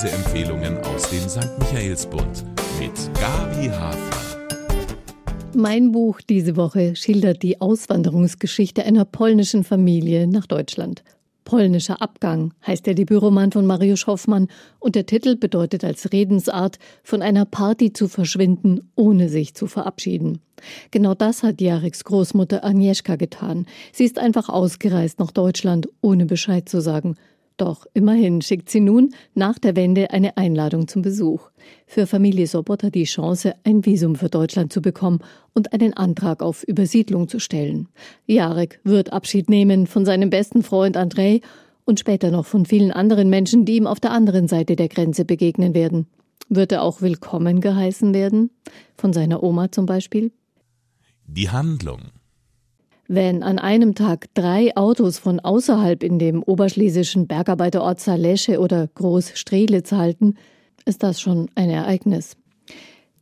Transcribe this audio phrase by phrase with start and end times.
[0.00, 1.58] Leseempfehlungen aus dem St.
[1.58, 2.44] Michaelsbund
[2.78, 4.46] mit Gabi Hafner.
[5.56, 11.02] Mein Buch diese Woche schildert die Auswanderungsgeschichte einer polnischen Familie nach Deutschland.
[11.42, 14.46] Polnischer Abgang heißt der Debütroman von Mariusz Hoffmann
[14.78, 20.38] und der Titel bedeutet als Redensart, von einer Party zu verschwinden, ohne sich zu verabschieden.
[20.92, 23.66] Genau das hat Jareks Großmutter Agnieszka getan.
[23.92, 27.16] Sie ist einfach ausgereist nach Deutschland, ohne Bescheid zu sagen.
[27.58, 31.50] Doch immerhin schickt sie nun nach der Wende eine Einladung zum Besuch.
[31.88, 35.18] Für Familie Sobotta die Chance, ein Visum für Deutschland zu bekommen
[35.54, 37.88] und einen Antrag auf Übersiedlung zu stellen.
[38.26, 41.40] Jarek wird Abschied nehmen von seinem besten Freund Andrei
[41.84, 45.24] und später noch von vielen anderen Menschen, die ihm auf der anderen Seite der Grenze
[45.24, 46.06] begegnen werden.
[46.48, 48.50] Wird er auch willkommen geheißen werden?
[48.96, 50.30] Von seiner Oma zum Beispiel?
[51.26, 52.02] Die Handlung
[53.08, 59.32] wenn an einem Tag drei Autos von außerhalb in dem oberschlesischen Bergarbeiterort Salesche oder Groß
[59.34, 60.34] Strelitz halten,
[60.84, 62.36] ist das schon ein Ereignis.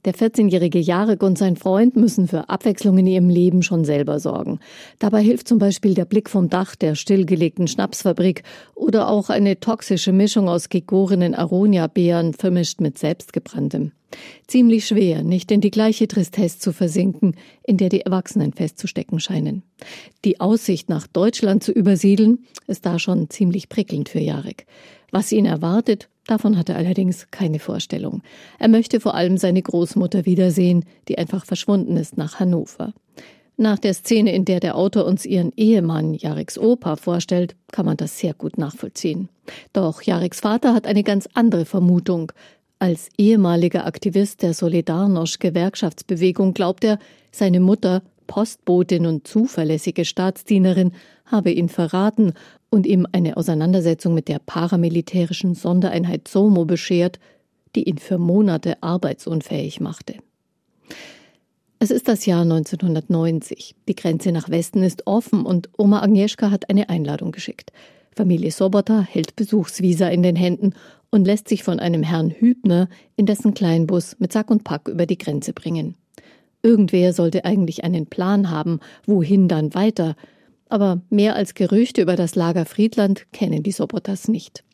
[0.04, 4.60] Der 14-jährige Jarek und sein Freund müssen für Abwechslung in ihrem Leben schon selber sorgen.
[5.00, 8.44] Dabei hilft zum Beispiel der Blick vom Dach der stillgelegten Schnapsfabrik
[8.76, 13.92] oder auch eine toxische Mischung aus gegorenen Aronia-Beeren vermischt mit selbstgebranntem.
[14.46, 19.62] Ziemlich schwer, nicht in die gleiche Tristesse zu versinken, in der die Erwachsenen festzustecken scheinen.
[20.24, 24.66] Die Aussicht, nach Deutschland zu übersiedeln, ist da schon ziemlich prickelnd für Jarek.
[25.10, 28.22] Was ihn erwartet, davon hat er allerdings keine Vorstellung.
[28.58, 32.92] Er möchte vor allem seine Großmutter wiedersehen, die einfach verschwunden ist nach Hannover.
[33.58, 37.96] Nach der Szene, in der der Autor uns ihren Ehemann Jareks Opa vorstellt, kann man
[37.96, 39.30] das sehr gut nachvollziehen.
[39.72, 42.32] Doch Jareks Vater hat eine ganz andere Vermutung.
[42.78, 46.98] Als ehemaliger Aktivist der Solidarność-Gewerkschaftsbewegung glaubt er,
[47.32, 50.92] seine Mutter, Postbotin und zuverlässige Staatsdienerin,
[51.24, 52.34] habe ihn verraten
[52.68, 57.18] und ihm eine Auseinandersetzung mit der paramilitärischen Sondereinheit SOMO beschert,
[57.74, 60.16] die ihn für Monate arbeitsunfähig machte.
[61.78, 63.74] Es ist das Jahr 1990.
[63.88, 67.72] Die Grenze nach Westen ist offen und Oma Agnieszka hat eine Einladung geschickt.
[68.16, 70.72] Familie Sobota hält Besuchsvisa in den Händen
[71.10, 75.06] und lässt sich von einem Herrn Hübner in dessen Kleinbus mit Sack und Pack über
[75.06, 75.96] die Grenze bringen.
[76.62, 80.16] Irgendwer sollte eigentlich einen Plan haben, wohin dann weiter,
[80.68, 84.64] aber mehr als Gerüchte über das Lager Friedland kennen die Sobotas nicht.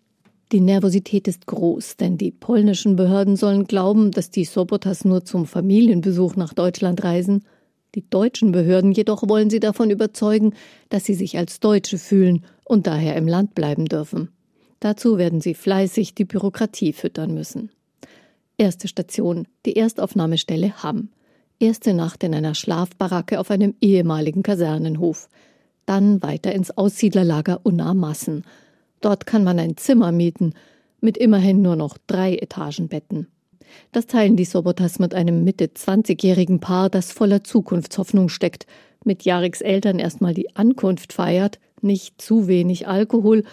[0.53, 5.47] Die Nervosität ist groß, denn die polnischen Behörden sollen glauben, dass die Sobotas nur zum
[5.47, 7.43] Familienbesuch nach Deutschland reisen
[7.95, 10.55] die deutschen Behörden jedoch wollen sie davon überzeugen,
[10.89, 14.31] dass sie sich als Deutsche fühlen und daher im Land bleiben dürfen.
[14.83, 17.71] Dazu werden sie fleißig die Bürokratie füttern müssen.
[18.59, 21.11] Erste Station, die Erstaufnahmestelle Hamm.
[21.61, 25.29] Erste Nacht in einer Schlafbaracke auf einem ehemaligen Kasernenhof.
[25.87, 28.43] Dann weiter ins Aussiedlerlager Unna-Massen.
[29.01, 30.53] Dort kann man ein Zimmer mieten,
[31.01, 33.29] mit immerhin nur noch drei Etagenbetten.
[33.93, 38.67] Das teilen die Sobotas mit einem Mitte 20-jährigen Paar, das voller Zukunftshoffnung steckt,
[39.05, 43.45] mit Jariks Eltern erstmal die Ankunft feiert, nicht zu wenig Alkohol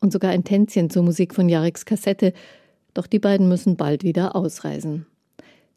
[0.00, 2.32] und sogar ein Tänzchen zur Musik von Jariks Kassette,
[2.94, 5.06] doch die beiden müssen bald wieder ausreisen.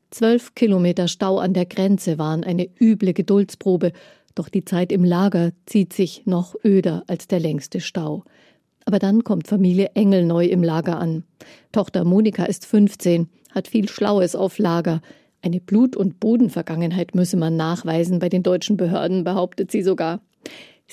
[0.10, 3.92] Zwölf Kilometer Stau an der Grenze waren eine üble Geduldsprobe,
[4.36, 8.24] doch die Zeit im Lager zieht sich noch öder als der längste Stau.
[8.86, 11.24] Aber dann kommt Familie Engel neu im Lager an.
[11.72, 15.02] Tochter Monika ist 15, hat viel Schlaues auf Lager.
[15.42, 20.22] Eine Blut- und Bodenvergangenheit müsse man nachweisen bei den deutschen Behörden, behauptet sie sogar.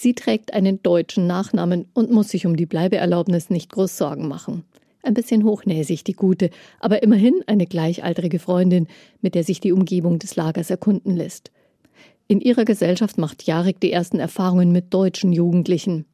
[0.03, 4.65] Sie trägt einen deutschen Nachnamen und muss sich um die Bleibeerlaubnis nicht groß Sorgen machen.
[5.03, 8.87] Ein bisschen hochnäsig, die Gute, aber immerhin eine gleichaltrige Freundin,
[9.21, 11.50] mit der sich die Umgebung des Lagers erkunden lässt.
[12.28, 16.06] In ihrer Gesellschaft macht Jarek die ersten Erfahrungen mit deutschen Jugendlichen.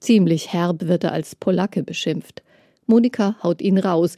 [0.00, 2.42] Ziemlich herb wird er als Polacke beschimpft.
[2.86, 4.16] Monika haut ihn raus,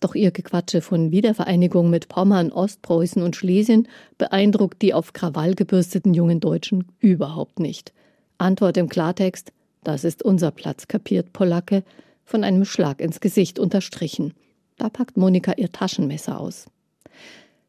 [0.00, 6.12] doch ihr Gequatsche von Wiedervereinigung mit Pommern, Ostpreußen und Schlesien beeindruckt die auf Krawall gebürsteten
[6.12, 7.94] jungen Deutschen überhaupt nicht.
[8.38, 9.52] Antwort im Klartext:
[9.82, 11.82] Das ist unser Platz, kapiert Polacke,
[12.24, 14.32] von einem Schlag ins Gesicht unterstrichen.
[14.76, 16.66] Da packt Monika ihr Taschenmesser aus.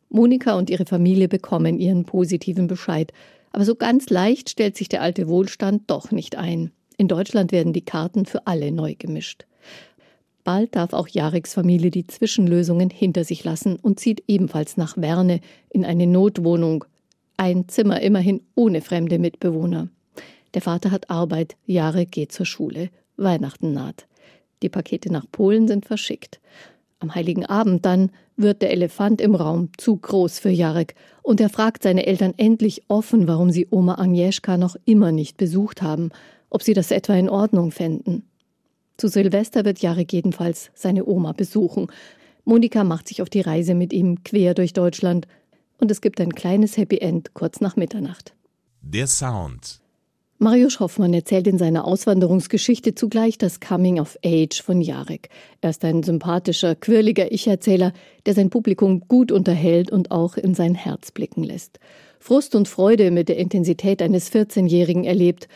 [0.10, 3.14] Monika und ihre Familie bekommen ihren positiven Bescheid,
[3.52, 6.72] aber so ganz leicht stellt sich der alte Wohlstand doch nicht ein.
[6.98, 9.46] In Deutschland werden die Karten für alle neu gemischt.
[10.44, 15.42] Bald darf auch Jareks Familie die Zwischenlösungen hinter sich lassen und zieht ebenfalls nach Werne
[15.70, 16.86] in eine Notwohnung.
[17.38, 19.90] Ein Zimmer immerhin ohne fremde Mitbewohner.
[20.54, 22.90] Der Vater hat Arbeit, Jahre geht zur Schule.
[23.18, 24.08] Weihnachten naht.
[24.62, 26.40] Die Pakete nach Polen sind verschickt.
[27.00, 31.50] Am heiligen Abend dann wird der Elefant im Raum zu groß für Jarek und er
[31.50, 36.10] fragt seine Eltern endlich offen, warum sie Oma Agnieszka noch immer nicht besucht haben,
[36.50, 38.24] ob sie das etwa in Ordnung fänden.
[38.98, 41.88] Zu Silvester wird Jarek jedenfalls seine Oma besuchen.
[42.44, 45.26] Monika macht sich auf die Reise mit ihm quer durch Deutschland
[45.78, 48.34] und es gibt ein kleines Happy End kurz nach Mitternacht.
[48.82, 49.80] Der Sound.
[50.42, 55.28] Marius Hoffmann erzählt in seiner Auswanderungsgeschichte zugleich das Coming of Age von Jarek.
[55.60, 57.92] Er ist ein sympathischer, quirliger Ich-Erzähler,
[58.26, 61.82] der sein Publikum gut unterhält und auch in sein Herz blicken lässt.
[62.22, 65.50] Frust und Freude mit der Intensität eines 14-Jährigen erlebt,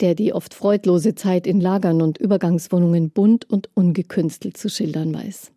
[0.00, 5.52] der die oft freudlose Zeit in Lagern und Übergangswohnungen bunt und ungekünstelt zu schildern weiß.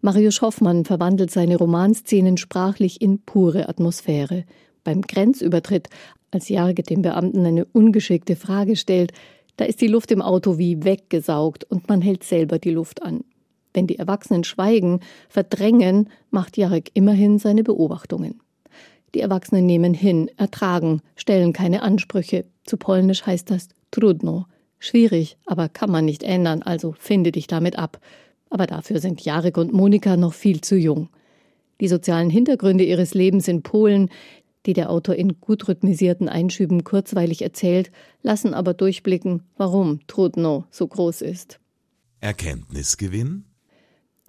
[0.00, 4.44] Marius Hoffmann verwandelt seine Romanszenen sprachlich in pure Atmosphäre.
[4.84, 5.90] Beim Grenzübertritt
[6.36, 9.12] als Jarget dem Beamten eine ungeschickte Frage stellt,
[9.56, 13.24] da ist die Luft im Auto wie weggesaugt und man hält selber die Luft an.
[13.72, 15.00] Wenn die Erwachsenen schweigen,
[15.30, 18.42] verdrängen, macht Jarek immerhin seine Beobachtungen.
[19.14, 22.44] Die Erwachsenen nehmen hin, ertragen, stellen keine Ansprüche.
[22.66, 24.44] Zu Polnisch heißt das trudno.
[24.78, 27.98] Schwierig, aber kann man nicht ändern, also finde dich damit ab.
[28.50, 31.08] Aber dafür sind Jarek und Monika noch viel zu jung.
[31.80, 34.10] Die sozialen Hintergründe ihres Lebens in Polen,
[34.66, 37.90] die der Autor in gut rhythmisierten Einschüben kurzweilig erzählt,
[38.22, 41.60] lassen aber durchblicken, warum Trudno so groß ist.
[42.20, 43.44] Erkenntnisgewinn?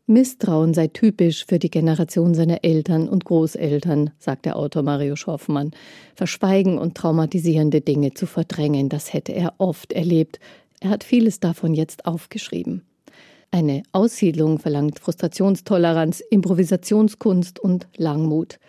[0.10, 5.72] Misstrauen sei typisch für die Generation seiner Eltern und Großeltern, sagt der Autor Mario Schoffmann.
[6.16, 10.40] Verschweigen und traumatisierende Dinge zu verdrängen, das hätte er oft erlebt.
[10.80, 12.84] Er hat vieles davon jetzt aufgeschrieben.
[13.52, 18.60] Eine Aussiedlung verlangt Frustrationstoleranz, Improvisationskunst und Langmut.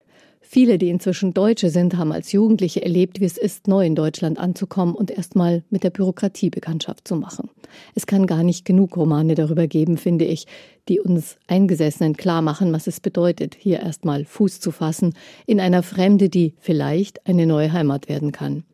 [0.50, 4.38] Viele, die inzwischen Deutsche sind, haben als Jugendliche erlebt, wie es ist, neu in Deutschland
[4.38, 7.50] anzukommen und erstmal mit der Bürokratie Bekanntschaft zu machen.
[7.94, 10.46] Es kann gar nicht genug Romane darüber geben, finde ich,
[10.88, 15.12] die uns Eingesessenen klar machen, was es bedeutet, hier erstmal Fuß zu fassen
[15.44, 18.64] in einer Fremde, die vielleicht eine neue Heimat werden kann.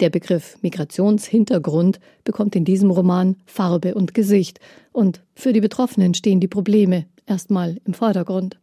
[0.00, 4.60] Der Begriff Migrationshintergrund bekommt in diesem Roman Farbe und Gesicht
[4.92, 8.58] und für die Betroffenen stehen die Probleme erstmal im Vordergrund.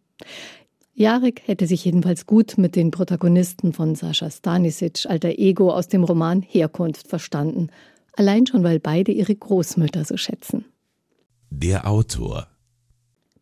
[0.97, 6.05] Jarek hätte sich jedenfalls gut mit den Protagonisten von Sascha Stanisic, alter Ego aus dem
[6.05, 7.67] Roman Herkunft, verstanden.
[8.13, 10.63] Allein schon, weil beide ihre Großmütter so schätzen.
[11.49, 12.47] Der Autor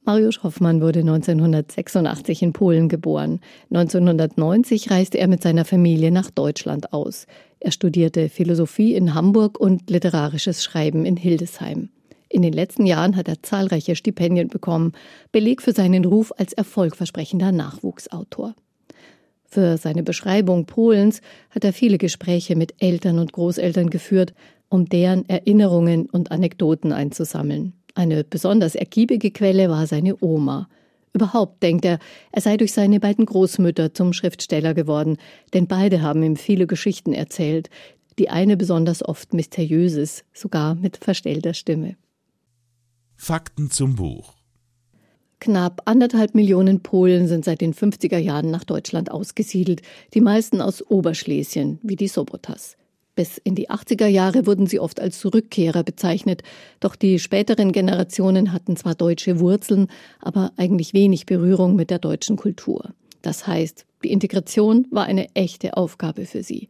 [0.06, 3.40] Mariusz Hoffmann wurde 1986 in Polen geboren.
[3.70, 7.28] 1990 reiste er mit seiner Familie nach Deutschland aus.
[7.60, 11.90] Er studierte Philosophie in Hamburg und literarisches Schreiben in Hildesheim.
[12.34, 14.94] In den letzten Jahren hat er zahlreiche Stipendien bekommen,
[15.32, 18.56] Beleg für seinen Ruf als erfolgversprechender Nachwuchsautor.
[19.46, 21.22] Für seine Beschreibung Polens
[21.52, 24.34] hat er viele Gespräche mit Eltern und Großeltern geführt,
[24.68, 27.74] um deren Erinnerungen und Anekdoten einzusammeln.
[27.94, 30.68] Eine besonders ergiebige Quelle war seine Oma.
[31.14, 32.00] Überhaupt denkt er,
[32.32, 35.18] er sei durch seine beiden Großmütter zum Schriftsteller geworden,
[35.54, 37.70] denn beide haben ihm viele Geschichten erzählt,
[38.18, 41.96] die eine besonders oft mysteriöses, sogar mit verstellter Stimme.
[43.16, 44.34] Fakten zum Buch.
[45.40, 49.82] Knapp anderthalb Millionen Polen sind seit den 50er Jahren nach Deutschland ausgesiedelt,
[50.14, 52.78] die meisten aus Oberschlesien, wie die Sobotas.
[53.16, 56.42] Bis in die 80er Jahre wurden sie oft als Rückkehrer bezeichnet,
[56.80, 59.88] doch die späteren Generationen hatten zwar deutsche Wurzeln,
[60.20, 62.94] aber eigentlich wenig Berührung mit der deutschen Kultur.
[63.22, 66.70] Das heißt, die Integration war eine echte Aufgabe für sie.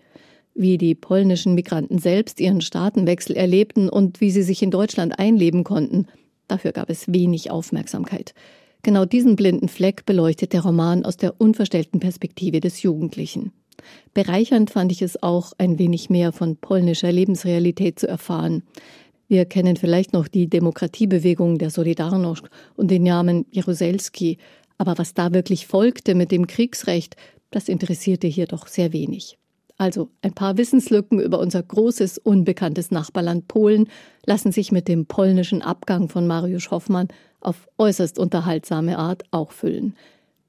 [0.56, 5.64] Wie die polnischen Migranten selbst ihren Staatenwechsel erlebten und wie sie sich in Deutschland einleben
[5.64, 6.08] konnten,
[6.48, 8.34] Dafür gab es wenig Aufmerksamkeit.
[8.82, 13.54] Genau diesen blinden Fleck beleuchtet der Roman aus der unverstellten Perspektive des Jugendlichen.
[14.14, 18.64] Bereichernd fand ich es auch, ein wenig mehr von polnischer Lebensrealität zu erfahren.
[19.28, 22.46] Wir kennen vielleicht noch die Demokratiebewegung der Solidarność
[22.76, 24.38] und den Namen Jaruzelski,
[24.78, 27.16] aber was da wirklich folgte mit dem Kriegsrecht,
[27.52, 29.38] das interessierte hier doch sehr wenig.
[29.84, 33.90] Also ein paar Wissenslücken über unser großes, unbekanntes Nachbarland Polen
[34.26, 37.10] lassen sich mit dem polnischen Abgang von Mariusz Hoffmann
[37.42, 39.98] auf äußerst unterhaltsame Art auch füllen.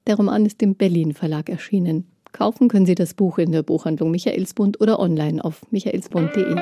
[0.07, 2.07] Der Roman ist im Berlin Verlag erschienen.
[2.31, 6.55] Kaufen können Sie das Buch in der Buchhandlung Michaelsbund oder online auf michaelsbund.de.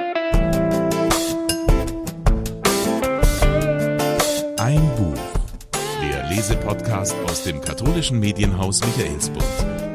[4.57, 5.21] Ein Buch.
[6.01, 9.92] Der Lesepodcast aus dem katholischen Medienhaus Michaelsbund.